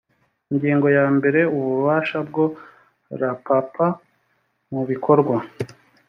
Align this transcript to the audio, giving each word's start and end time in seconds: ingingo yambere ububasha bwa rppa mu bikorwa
ingingo 0.51 0.87
yambere 0.97 1.39
ububasha 1.57 2.17
bwa 2.27 2.45
rppa 3.35 3.87
mu 4.71 4.81
bikorwa 4.89 5.35